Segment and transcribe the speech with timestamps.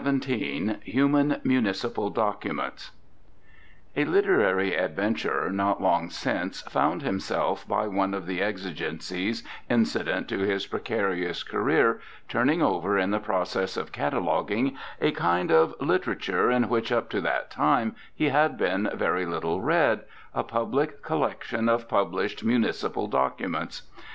[0.03, 2.89] XVI HUMAN MUNICIPAL DOCUMENTS
[3.95, 10.39] A literary adventurer not long since found himself, by one of the exigencies incident to
[10.39, 16.67] his precarious career, turning over in the process of cataloguing a kind of literature in
[16.67, 19.99] which up to that time he had been very little read,
[20.33, 23.83] a public collection of published municipal documents.